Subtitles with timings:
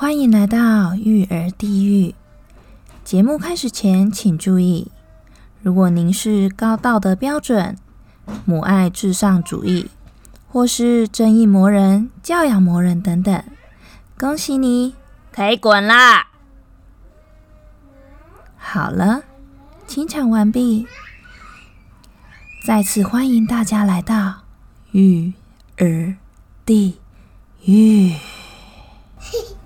[0.00, 2.14] 欢迎来到育儿地狱。
[3.04, 4.90] 节目开始前，请注意：
[5.60, 7.76] 如果您是高道德标准、
[8.46, 9.90] 母爱至上主义，
[10.48, 13.44] 或是正义魔人、教养魔人等等，
[14.18, 14.94] 恭喜你，
[15.30, 16.28] 可以滚啦！
[18.56, 19.24] 好了，
[19.86, 20.86] 清场完毕。
[22.64, 24.44] 再次欢迎大家来到
[24.92, 25.34] 育
[25.76, 26.16] 儿
[26.64, 26.98] 地
[27.66, 28.14] 狱。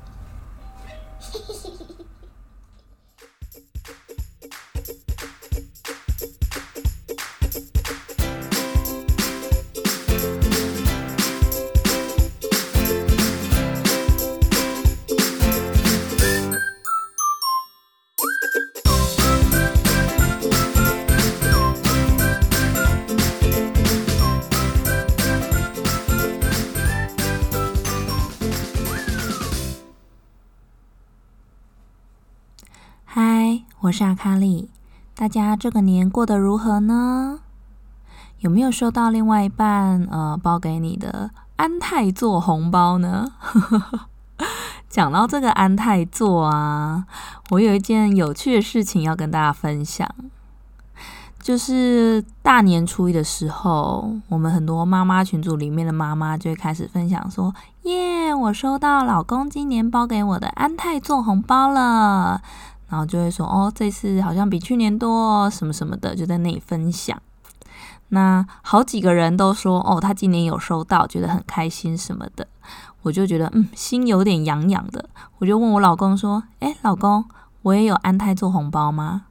[34.24, 34.70] 哈利。
[35.14, 37.40] 大家这个年过得如何呢？
[38.38, 43.32] 有没有收到另外一半呃包给你的安泰座红包呢？
[44.88, 47.04] 讲到这个安泰座啊，
[47.50, 50.08] 我有一件有趣的事情要跟大家分享，
[51.38, 62.40] 就是大年初一的时候，我们很多妈妈群组里面的妈妈就会开始分享说：“耶，我收到老公今年包给我的安泰座红包了。”
[62.88, 67.20] 然后就会说哦，这次好像比去年多什么什么的，就在那里分享。
[68.08, 72.46] 那好几个人都说哦，他今年有收到，觉得很开心什么的。
[73.02, 75.08] 我就觉得嗯，心有点痒痒的。
[75.38, 77.24] 我就问我老公说：“哎，老公，
[77.62, 79.26] 我也有安泰做红包吗？”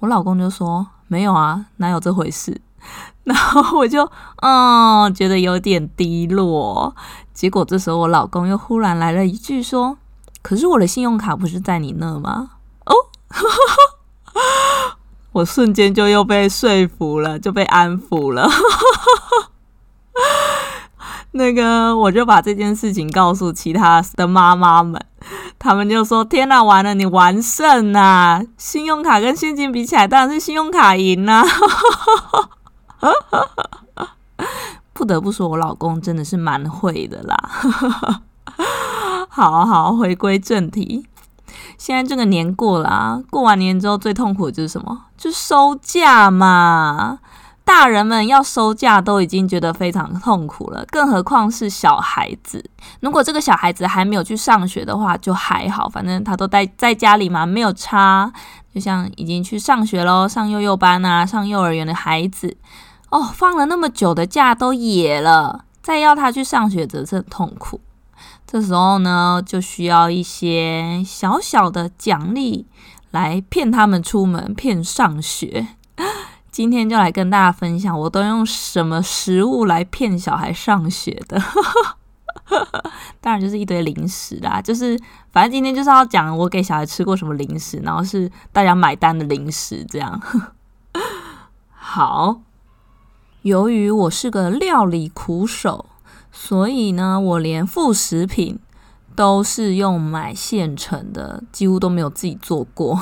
[0.00, 2.60] 我老公就说：“没有啊，哪有这回事？”
[3.24, 4.08] 然后我就
[4.42, 6.94] 嗯，觉得有点低落。
[7.32, 9.98] 结果这时候我老公又忽然来了一句说
[10.42, 12.50] ：“可是我的信用卡不是在你那吗？”
[15.32, 18.48] 我瞬间就又被说服了，就被安抚了。
[21.32, 24.98] 那个，我就把这件事情告诉其他的妈妈们，
[25.58, 28.42] 他们就说：“天哪，完了，你完胜啊！
[28.56, 31.44] 信用卡跟现金比起来，当然是信用卡赢啊！”
[34.94, 37.36] 不得不说，我老公真的是蛮会的啦。
[39.28, 41.06] 好好，回归正题。
[41.78, 45.06] 现在这个年过了，过完年之后最痛苦的就是什么？
[45.16, 47.18] 就收假嘛。
[47.64, 52.64] 大人们要收假都已经觉得非常痛苦了，更何况是小孩子。
[53.00, 58.32] 如果这个小孩子还没有去上学的话，就还好，反正他都待在家里嘛，没有差。
[58.72, 62.56] 就像已经去上学喽，上幼幼班啊，上幼儿园的孩子，
[63.10, 67.80] 哦，放了那么久的假都野了，再要他去上学，则是很痛苦。
[68.56, 72.66] 这时候呢，就需要一些小小的奖励
[73.10, 75.66] 来骗他们出门、骗上学。
[76.50, 81.38] 今天就来跟大家分享，我都用什么食物来骗小孩上学的。
[83.20, 84.98] 当然就是一堆零食啦，就是
[85.30, 90.18] 反正今天就是要讲我给小孩吃过什么零食，然后是大家买单的零食这样。
[91.68, 92.40] 好，
[93.42, 95.84] 由于我是个料理苦手。
[96.38, 98.58] 所以呢，我连副食品
[99.16, 102.96] 都是用买现成的，几乎都没有自己做过。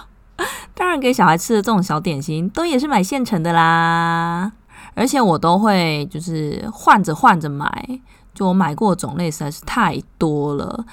[0.74, 4.50] 当然，给小孩吃的这种小点心都也是买现成的啦。
[4.94, 8.00] 而且我都会就是换着换着买，
[8.34, 10.84] 就我买过种类实在是太多了。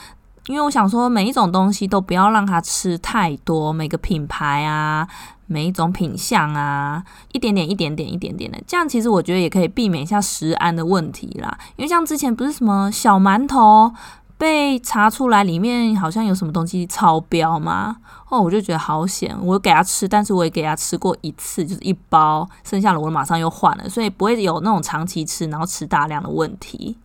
[0.47, 5.07] 因为我想说，每一种东西都不要让他吃太多，每个品牌啊。
[5.51, 11.57] 每一种品相啊，一点点、一点点、一点点的，这样其实我觉得也可以避免一下食安的问题啦。
[11.75, 13.91] 因为像之前不是什么小馒头
[14.37, 17.97] 被查出来里面好像有什么东西超标吗？
[18.29, 26.95] 哦，我就觉得好险，我给他吃，但是我也给他吃过一次，就是一包，剩下的我马上又换了，所以不会有那种长期吃然后吃大量的问题。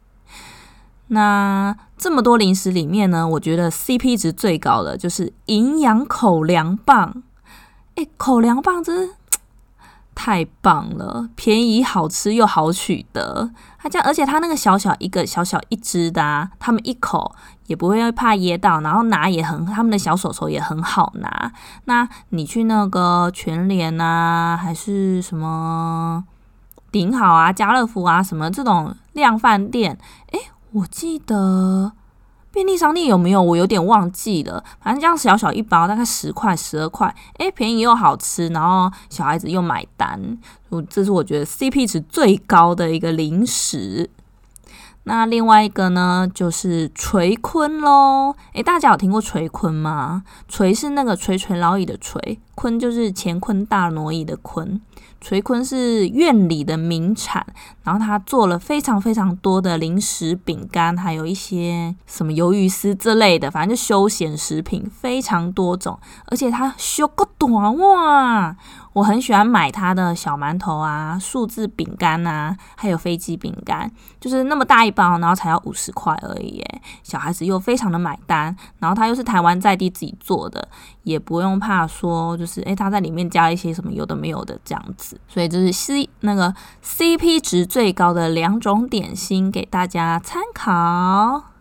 [1.08, 7.22] 那这么多零食里面呢，我觉得 CP 值最高的就是营养口粮棒。
[7.96, 9.14] 哎，口粮棒真是
[10.16, 13.50] 太棒了，便宜、好吃又好取得。
[13.78, 17.34] 它这样，而且它那个小小一个、小小一只的，他们一口
[17.66, 21.52] 也不会怕噎到，然后拿也很，他们的小手手也很好拿。
[21.86, 26.24] 那你去那个全联啊，还是什么
[26.92, 29.98] 顶好啊、家乐福啊，什么这种量饭店？
[30.30, 30.38] 哎，
[30.74, 31.92] 我记得。
[32.52, 33.42] 便利商店有没有？
[33.42, 34.62] 我有点忘记了。
[34.80, 40.38] 反正这样小小一包，大概十块、十二块，诶，便宜又好吃，然后小孩子又买单，
[40.68, 44.08] 我这是我觉得 CP 值最高的一个零食。
[45.04, 48.34] 那另外一个呢，就是垂坤喽。
[48.54, 50.22] 诶，大家有听过垂坤吗？
[50.48, 54.80] 垂是那个垂垂老矣的垂，坤就是乾坤大挪移的坤。
[55.20, 57.46] 垂坤是院里的名产，
[57.82, 68.54] 然后他做了非常非常多的零食、饼干，还有一些什么鱿鱼丝之类的，反正就休闲食品非常多种，而且它修个短哇！
[68.94, 76.64] 我很喜欢买它的小馒头啊、数字饼干啊，还有飞机饼干，就是那么大一包，然后才要五十块而已。
[77.02, 80.66] 小孩子又非常的买单，然后它又是台湾在地自己做的，
[81.02, 85.20] 也不用怕说就是诶，它在里面加一些什么有的没有的这样子。
[85.26, 86.54] 所以这是 C 那个
[86.84, 91.53] CP 值最高的两种点心给大家参考。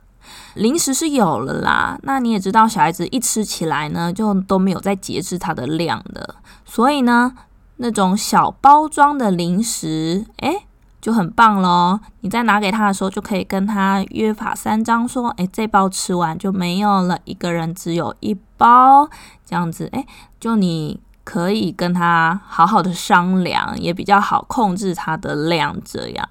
[0.56, 6.36] 零食是有了啦，那你也知道，小孩子一吃起来呢，就都没有在节制它的量的，
[6.66, 7.34] 所以呢，
[7.78, 10.66] 那种小包装的零食，诶，
[11.02, 12.00] 就很棒咯。
[12.22, 19.10] 你在拿给他的时候，就可以跟他约法三章，说，诶，这包吃完就没有了，一个人只有一包，
[19.46, 20.06] 这样子，诶，
[20.40, 26.30] 就你可以跟他好好的商量，也比较好控制它的量，这样。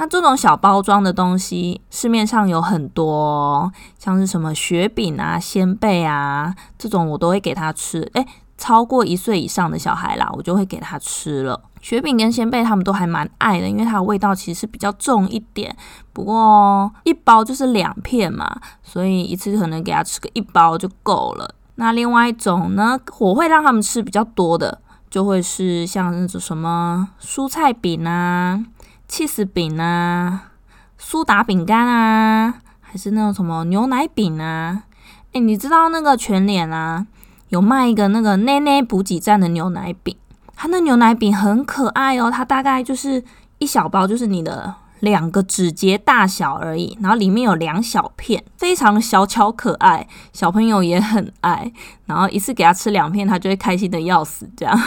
[0.00, 8.10] 那这种小包装的东西，市面上有很多，像是什么雪饼啊、鲜贝啊，这种我都会给他吃。
[8.14, 8.26] 诶，
[8.56, 11.60] 超过一岁以上的小孩啦，我就会给他吃了。
[11.82, 15.76] 雪饼跟鲜贝他们都还蛮爱的，因为它的味道其实是比较重一点。
[16.14, 21.54] 不过一包就是两片嘛，所以一次可能给他吃个一包就够了。
[21.74, 24.80] 那另外一种呢，我会让他们吃比较多的，
[25.10, 28.64] 就会是像那种什么蔬菜饼啊。
[29.10, 30.52] 气死饼啊，
[30.96, 34.84] 苏打饼干啊，还是那种什么牛奶饼啊？
[35.32, 37.04] 哎，你知道那个全脸啊，
[37.48, 40.16] 有卖一个那个奶奶补给站的牛奶饼，
[40.54, 43.24] 它那牛奶饼很可爱哦，它大概就是
[43.58, 51.72] 一小包，就是你的两个指节大小而已，然后里面有两小片，非常小巧可爱，小朋友也很爱，
[52.06, 54.78] 然后一次给他吃两片，他就会开心的要死，这样。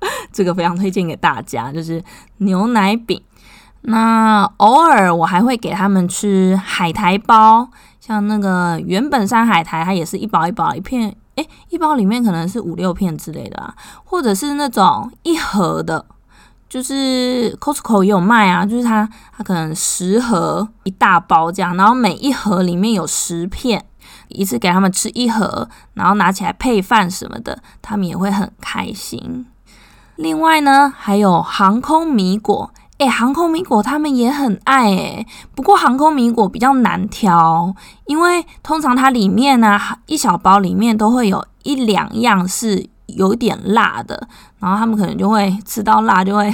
[0.32, 2.02] 这个非常推荐给大家，就是
[2.38, 3.22] 牛奶饼。
[3.88, 7.68] 那偶尔我还会给他们吃海苔包，
[8.00, 13.72] 像那个原本山海苔，它也是一包一包一片，诶，一包里面可能是五六片之类的啊，
[14.02, 16.04] 或者是那种一盒的，
[16.68, 23.84] 就是 Costco 也有卖啊，就是它它可能十盒一大包这样，然后每一盒里面有十片，
[24.28, 29.46] 一次给他们吃一盒，然后拿起来配饭什么的，他们也会很开心。
[30.16, 35.26] 另外呢，还有航空米果，诶，航空米果他们也很爱诶。
[35.54, 37.74] 不过航空米果比较难挑，
[38.06, 44.26] 因为通常它里面呢，一小包里面都会有一两样是有点辣的，
[44.58, 46.50] 然后他们可能就会吃到辣就会，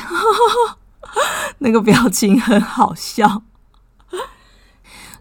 [1.58, 3.42] 那个表情很好笑。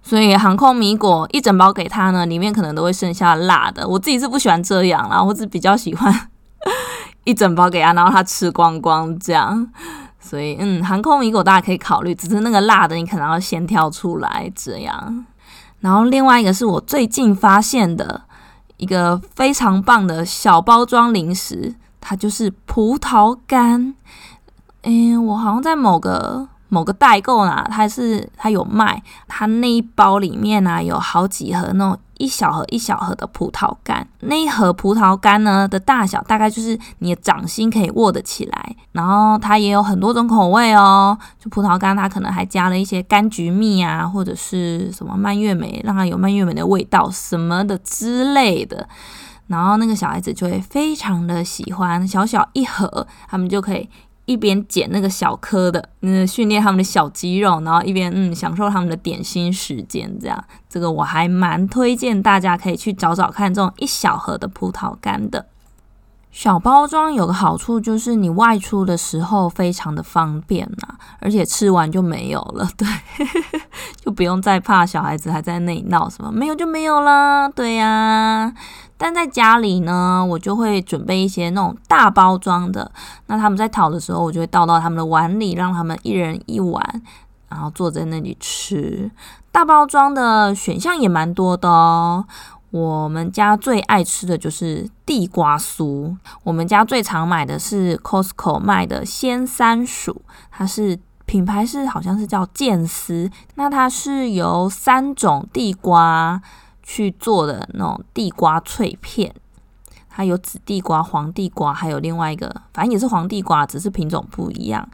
[0.02, 3.88] 所以航空米果一整包给他呢，里面可能都会剩下辣的。
[3.88, 6.32] 我自己是不喜欢这样啦，我只比较喜欢。
[7.24, 9.68] 一整包给他，然后他吃光光这样，
[10.20, 15.26] 所以嗯，航空米果大家可以考虑，只是那个辣的你可能要先挑出来这样。
[15.82, 18.22] 然后另外一个是我最近发现的
[18.78, 23.94] 一个非常棒的小包装零食，它就是葡萄干。
[24.84, 32.00] 嗯，我好像在某个某个代购呢，它是它有卖，它那一包里面呢有好几盒那种。
[32.22, 41.18] 一小盒一小盒的葡萄干，那一盒葡萄干呢的大小大概就是你的掌心可以握得起来，然后它也有很多种口味哦。
[41.40, 48.88] 就葡萄干，它可能还加了一些柑橘蜜啊，或者是什么蔓越莓，让它有蔓越莓的味道什么的之类的。
[49.48, 53.90] 然后那个小孩子就会非常的喜欢，小小一盒，他们就可以。
[54.32, 65.46] 一边捡那个小颗的，嗯，训练他们的小肌肉，然后一边嗯享受他们的点心时间，这样，这个我还蛮推荐大家可以去找找看这种一小盒的葡萄干的。
[66.32, 72.88] 小包装有个好处就是你外出的时候非常的方便呐，而且吃完就没有了，对，
[74.04, 78.54] 就不用再怕小孩子还在那里闹什么，没有就没有啦，对呀。
[78.98, 82.92] 但在家里呢，我就会准备一些那种大包装的。
[83.26, 87.02] 那他们在讨的时候，我就会倒到他们的碗里，让他们一人一碗，
[87.50, 89.10] 然后坐在那里吃。
[89.52, 92.26] 大包装的选项也蛮多的哦。
[92.72, 96.18] 我们家最爱吃的就是地瓜酥。
[96.44, 103.30] 我们家最常买的是 Costco 卖的鲜三薯，它是品牌是好像是叫健丝。
[103.56, 106.42] 那它是由三种地瓜。
[106.84, 109.34] 去做的那种地瓜脆片，
[110.10, 114.86] 它有紫地瓜、黄地瓜，还有另外一个，反正也是黄地瓜，只是品种不一样。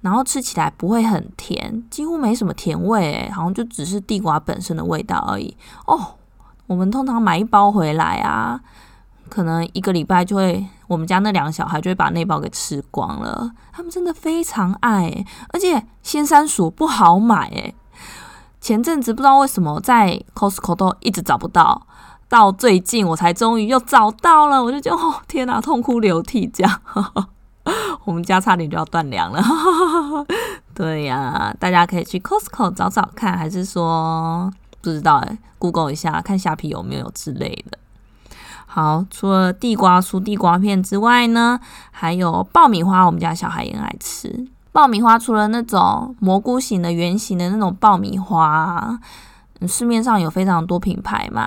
[0.00, 5.54] 然后吃起来不会很甜，几乎没什么甜味，诶，好像就只是地瓜本身的味道而已。
[5.86, 6.14] 哦，
[6.72, 8.58] 我们通常买一包回来啊，
[9.28, 13.50] 可能一个礼拜就会，我们家那两个小孩就会把那包给吃光了。
[13.70, 17.74] 他们真的非常爱，而且鲜山薯不好买，诶。
[18.58, 21.86] 前阵子不知道为什么在 Costco 都一直找不到，
[22.28, 26.80] 到最近我才终于又找到了，我就觉得哦天哪，痛哭流涕这样，
[28.06, 29.42] 我们家差点就要断粮了。
[30.74, 34.50] 对呀，大家可以去 Costco 找找看，还是说
[34.82, 37.78] 不知道哎，Google 一下看虾皮有没有之类的。
[38.66, 41.60] 好，除了地瓜酥、地瓜片之外呢，
[41.90, 44.48] 还有爆米花，我们家小孩也爱吃。
[44.72, 48.98] 爆米花除了那种蘑菇型的、圆形的那种爆米花，
[49.68, 51.46] 市面上有非常多品牌嘛，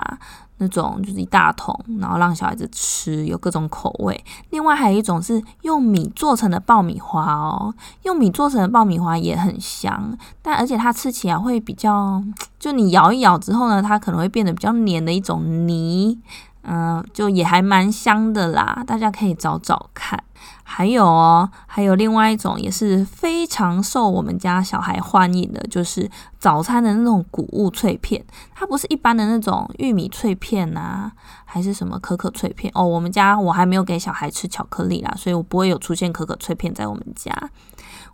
[0.58, 4.24] 那种就是一大桶，然后让小孩子吃，有各种口味。
[4.52, 12.24] 另外还有一种是用米做成的爆米花哦，用米做成的爆米花也很香，但而且它吃起来会比较，
[12.60, 16.20] 就你咬一咬之后呢，它可能会变得比较黏的一种泥，
[16.64, 20.24] 嗯，就也还蛮香的啦，大家可以找找看。
[20.68, 28.26] 还有哦，还有另外一种也是非常受我们家小孩欢迎的，就是早餐的那种谷物脆片。
[28.54, 31.12] 它不是一般的那种玉米脆片呐，
[31.46, 32.84] 还是什么可可脆片哦。
[32.84, 37.32] 我们家我还没有给小孩吃巧克力啦，所以我不会有出现可可脆片在我们家。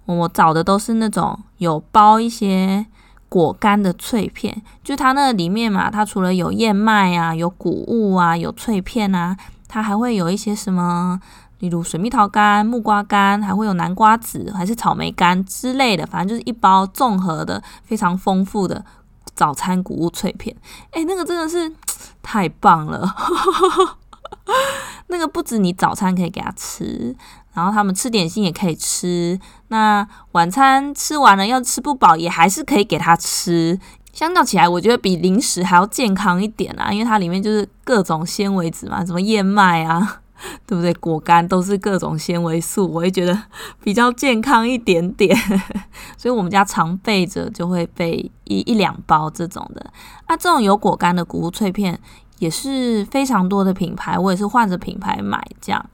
[0.05, 2.85] 我找的都是那种有包一些
[3.29, 9.37] 果干的脆片，就它那里面嘛，它除了有燕麦啊，有谷物啊，有脆片啊，
[9.69, 11.21] 它还会有一些什么。
[11.61, 18.83] 例如水蜜桃干、木瓜干，还会有南瓜籽，还是草莓干之类的，反正就是一包综合的、非常丰富的
[19.35, 20.55] 早餐谷物脆片。
[20.91, 21.71] 哎，那个真的是
[22.23, 23.15] 太棒了！
[25.07, 27.15] 那个不止你早餐可以给他吃，
[27.53, 29.39] 然后他们吃点心也可以吃。
[29.67, 33.79] 那晚餐吃完了要吃不饱，也还是可以给他吃。
[34.13, 40.20] 相较起来，我觉得比零食还要健康一点啊，因为它里面就是各种纤维质嘛，什么燕麦啊。
[40.65, 40.93] 对不对？
[40.95, 43.37] 果干都是各种纤维素，我会觉得
[43.83, 45.35] 比较健康一点点，
[46.17, 49.91] 所以我们家常备着就会备一一两包这种的。
[50.25, 51.99] 啊，这种有果干的谷物脆片
[52.39, 55.85] 也是非常多的品牌，我也是换着品牌买这样。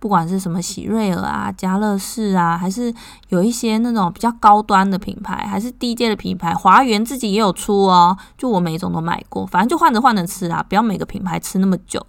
[0.00, 2.92] 不管是什么喜瑞尔啊、家乐士啊，还是
[3.28, 8.16] 有一些那种比较高端的品牌，还是低阶的品牌，华源自己也有出哦。
[8.36, 12.04] 就我每一种都买过，反正就换着换着吃啊，不要每个品牌吃那么久。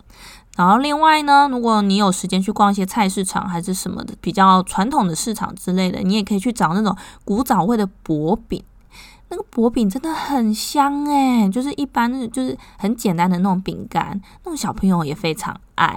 [0.55, 8.63] 然后另外呢，如果你有时间去逛一些菜市场还是什么的比较传统的市场之类的，你也可以去找那种古早味的薄饼。
[9.29, 15.95] 那个薄饼真的很香诶，就是一般就是很简单的那种饼干，那种小朋友也非常爱。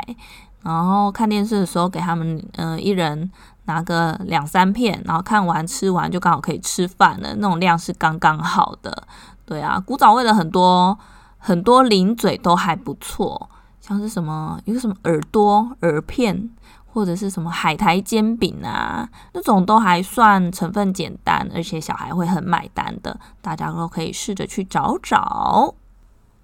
[0.64, 3.30] 然后看电视的时候给他们，嗯，一人
[3.66, 9.06] 拿个两三片，然后看完吃完就刚好可以吃饭了，那种量是刚刚好的。
[9.44, 10.98] 对啊，古早味的很多
[11.38, 13.48] 很多零嘴都还不错。
[13.80, 16.48] 像是什么有什么耳朵耳片，
[16.86, 25.74] 或者是什么海苔煎饼啊，那种都还算成分简单，而且小孩会很买单的，大家都可以试着去找找。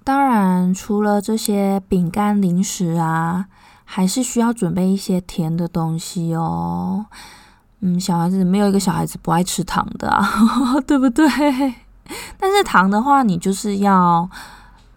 [0.04, 3.46] 当然，除了这些饼干零食啊，
[3.92, 7.06] 还是需要准备一些甜的东西哦。
[7.80, 10.24] 嗯，小孩子没有一个小孩子不爱吃糖的啊，
[10.86, 11.26] 对不对？
[12.38, 14.30] 但是糖的话，你就是要。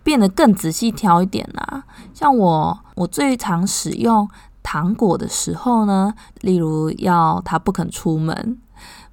[0.03, 4.29] 变得更仔细挑一点啦，像我，我最常使用
[4.61, 8.59] 糖果的时候呢，例如要他不肯出门，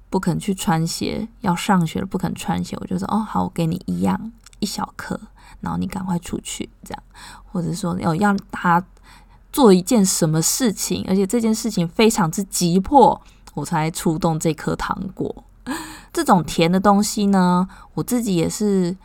[0.09, 5.17] 不肯去穿鞋，要上学了不肯穿鞋，我就说哦好，我给你一样一小颗，
[5.61, 7.01] 然后你赶快出去这样，
[7.49, 8.83] 或者说要要他
[9.51, 13.19] 做一件什么事情，而且这件事情非常之急迫，
[13.53, 15.43] 我才出动这颗糖果。
[16.13, 18.95] 这种甜的东西呢，我自己也是。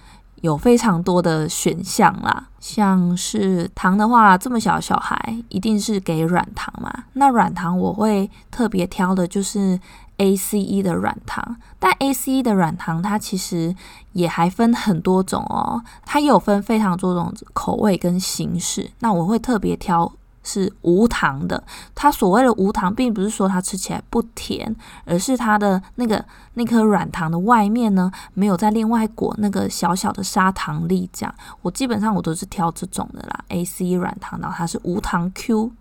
[0.42, 6.92] 有非常多的选项啦，像是糖的话，这么小小孩一定是给软糖嘛。
[7.14, 9.80] 那软糖我会特别挑的就是
[10.18, 13.74] A C E 的软糖，但 A C E 的软糖它其实
[14.12, 18.90] 也还分很多种哦，它有分非常多种口味跟形式。
[19.00, 20.12] 那我会特别挑。
[20.46, 21.62] 是无糖的，
[21.92, 24.74] 它所谓的无糖，并不是说它吃起来不甜，
[25.04, 26.24] 而是它的那个
[26.54, 31.10] 那颗软糖的外面呢，没有再另外裹那个小小的砂糖粒。
[31.12, 35.72] 这样，我基本上我都是挑这种的啦，A C 软糖，然后它是无糖 Q。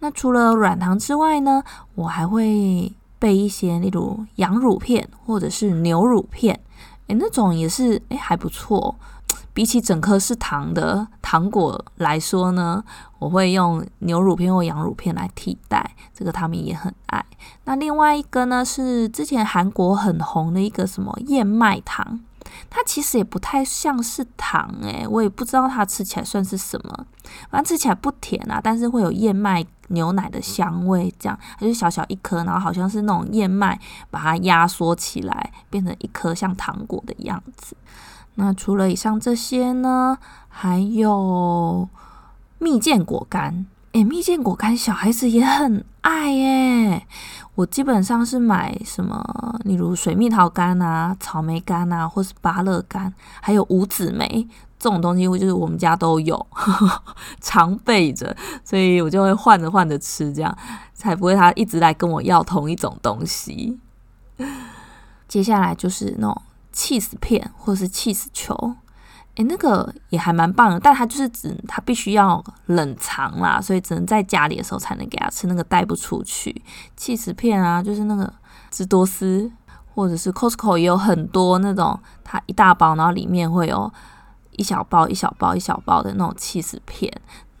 [0.00, 1.62] 那除了软糖之外呢，
[1.94, 6.60] 我还会备一些，例如羊乳片或者是牛乳片，
[7.06, 8.94] 诶，那种也是诶还不错。
[9.52, 12.82] 比起整颗是糖的糖果来说呢，
[13.18, 17.24] 我会用牛乳片或羊乳片来替代，这个他们也很爱。
[17.64, 22.20] 那另外一个呢，是之前韩国很红的一个什么燕麦糖。
[22.68, 27.06] 它其实也不太像是糖诶，我也不知道它吃起来算是什么。
[27.48, 33.78] 反正吃起来不甜啊，但是会有燕麦牛奶的香味，这样它就小小一颗，然后好像是那种燕麦
[34.10, 37.76] 把它压缩起来，变成一颗像糖果的样子。
[38.40, 40.16] 那除了以上这些呢，
[40.48, 41.86] 还有
[42.58, 43.66] 蜜饯果干。
[43.92, 47.06] 诶，蜜饯果干小孩子也很爱诶。
[47.56, 56.46] 我基本上是买什么，例如水蜜桃干啊、草莓干啊，或是芭乐干，还有五子梅这种东西，我就是我们家都有，
[57.42, 60.56] 常备着，所以我就会换着换着吃，这样
[60.94, 63.78] 才不会他一直来跟我要同一种东西。
[65.28, 68.76] 接下来就是那种 cheese 片或是 cheese 球。
[69.36, 76.62] 诶，那个也还蛮棒的，但它就是只它必须要冷藏啦，所以只能在家里的时候才能给他吃，那个带不出去。
[76.96, 78.30] 气死片啊，就是那个
[78.72, 79.50] 芝多斯
[79.94, 83.90] 或者是 Costco 也有很多那种，它一大包，然后里面会有
[84.56, 87.10] 一小包一小包一小包的那种气死片，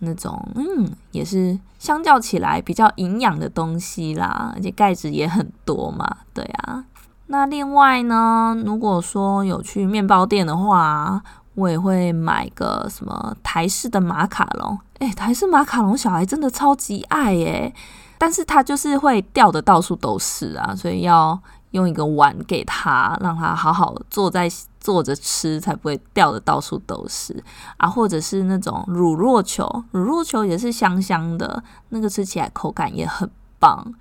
[0.00, 6.84] 那种嗯也是相较起来比较营养的东西啦，而且钙质也很多嘛，对啊。
[7.30, 11.22] 那另外呢，如果说有去面包店的话。
[11.56, 17.74] 我也会买个什么台式的马卡龙，诶，台式马卡龙小孩真的超级爱耶，
[18.16, 21.38] 但是他就是会掉的到处都是啊，所以要
[21.72, 27.42] 用一个碗给他，让他好好坐在坐着吃，才不会掉的到处都是
[27.76, 27.86] 啊。
[27.86, 33.92] 或者是那种乳酪球，乳酪球也是香香的，那个吃起来口感也很棒。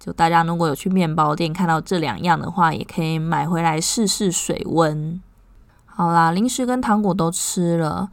[0.00, 5.20] 就大家如果有去面包店看到这两样的话，也可以买回来试试水温。
[5.84, 8.08] 好啦，零食跟糖果都吃了，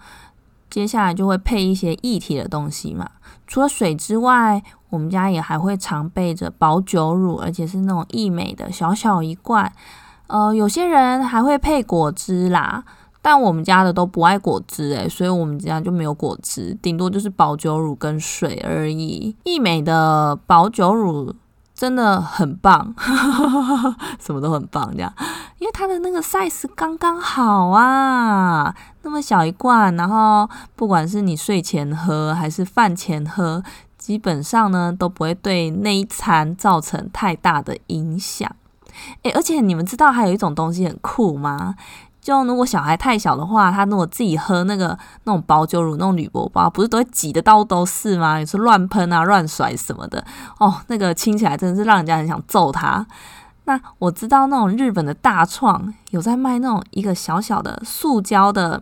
[0.70, 3.10] 接下来就会配一些液体的东西嘛。
[3.48, 9.72] 除了水之外，我们家也还会常备着保酒乳，而且是那种益美的小小一罐。
[10.28, 12.84] 呃，有些人还会配果汁啦，
[13.22, 19.34] 但我们家的都不爱果汁诶，所以我们家就没有果汁，顶多就是保酒乳跟水而已。
[19.46, 21.34] 益美的保酒乳。
[21.78, 22.96] 真的很棒，
[24.20, 25.14] 什么都很棒，这样，
[25.60, 33.64] 因为它的那个 size 刚刚好啊，那么小一罐，然后不管是你睡前喝还是饭前喝，
[33.96, 38.52] 基本上呢都不会对那一餐造成太大的影响。
[39.22, 41.76] 诶，而且你们知道还有一种东西很酷吗？
[42.28, 44.88] 就如果小孩太小的话，他如果自己喝那个
[45.24, 48.38] 那种保酒乳、那种铝箔包，不是都会挤得到都是吗？
[48.38, 50.22] 也是乱喷啊、乱甩什么的
[50.60, 53.08] 哦，那个亲起来真的是让人家很想揍他。
[53.64, 58.82] 那我知道那种日本的大创有在卖那种一个小小的塑胶的，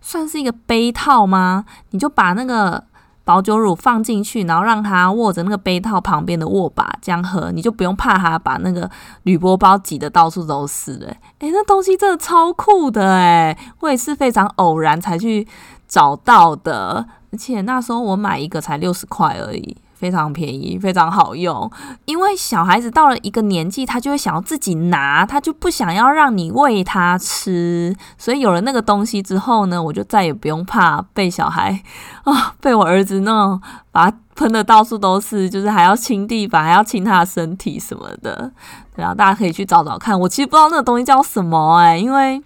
[0.00, 1.66] 算是一个杯套吗？
[1.90, 2.84] 你就把那个。
[3.24, 8.90] 保酒乳放进去，然后让他握着那个杯套旁边的握把这样喝，你就不用怕他把那个
[9.22, 15.46] 铝箔包挤的到处都是诶，诶，那东西真的超酷的诶，我也是非常偶然才去
[15.86, 19.76] 找到的，而且那时候我买一个才六十块而已。
[20.02, 21.70] 非常便宜，非常好用。
[22.06, 27.94] 因为小孩子到了一个年纪，他就会想要自己拿，他就不想要让你喂他吃。
[28.18, 31.80] 所以有了那个东西之后呢，我就再也不用怕被小孩
[32.24, 33.62] 啊，被我儿子那种
[33.92, 38.50] 把他喷的到处都是，就是还要亲地板，还要亲他的身体什么的。
[38.96, 40.18] 然后大家可以去找找看。
[40.18, 42.42] 我其实不知道那个东西叫什么哎，因为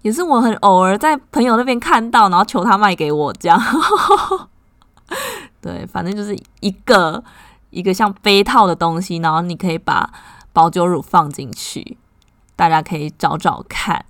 [0.00, 3.60] 也是我很偶尔在朋友那边看到，然后求他卖给我这样。
[5.64, 7.24] 对，反正就是一个
[7.70, 10.12] 一个像杯套的东西，然后你可以把
[10.52, 11.96] 保酒乳放进去，
[12.54, 14.04] 大家可以找找看。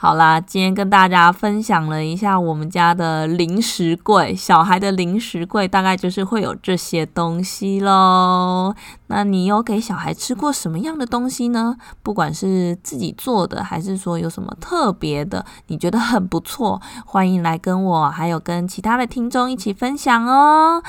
[0.00, 8.72] 好啦，今天跟大家分享了一下我们家的零食柜，小孩的零食柜大概就是会有这些东西喽。
[9.08, 11.76] 那你有给小孩吃过什么样的东西呢？
[12.04, 20.80] 不管是自己做的，还是说有什么特别的，你觉得很不错，欢迎来跟我还有跟其他的听众一起分享哦。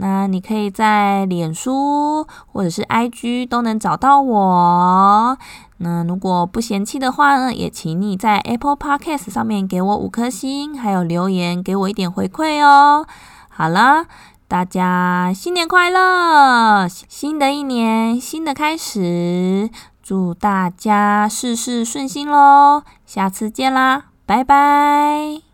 [0.00, 5.36] 那你可以在脸书或者是 IG 都能找到我。
[5.78, 13.06] 那如果不嫌弃的话呢，也请你在 Apple Podcast 上面给我五颗星，还有留言给我一点回馈哦。
[13.48, 14.06] 好了，
[14.46, 16.88] 大家新年快乐！
[16.88, 19.68] 新的一年，新的开始，
[20.02, 22.82] 祝大家事事顺心喽！
[23.04, 25.47] 下次见啦，拜拜。